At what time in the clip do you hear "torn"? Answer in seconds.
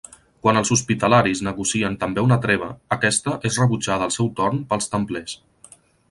4.41-4.63